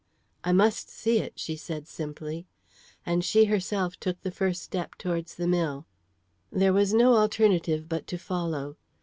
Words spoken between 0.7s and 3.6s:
see it," she said, simply; and she